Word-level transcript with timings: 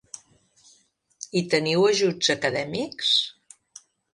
I 1.41 1.45
teniu 1.53 1.85
ajuts 1.91 2.33
acadèmics? 2.37 3.13